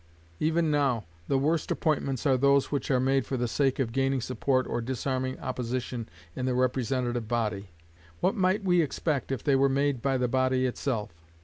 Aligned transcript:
Even 0.39 0.71
now, 0.71 1.05
the 1.27 1.37
worst 1.37 1.69
appointments 1.69 2.25
are 2.25 2.35
those 2.35 2.71
which 2.71 2.89
are 2.89 2.99
made 2.99 3.23
for 3.23 3.37
the 3.37 3.47
sake 3.47 3.77
of 3.77 3.91
gaining 3.91 4.19
support 4.19 4.65
or 4.65 4.81
disarming 4.81 5.39
opposition 5.39 6.09
in 6.35 6.47
the 6.47 6.55
representative 6.55 7.27
body; 7.27 7.69
what 8.19 8.33
might 8.33 8.63
we 8.63 8.81
expect 8.81 9.31
if 9.31 9.43
they 9.43 9.55
were 9.55 9.69
made 9.69 10.01
by 10.01 10.17
the 10.17 10.27
body 10.27 10.65
itself? 10.65 11.11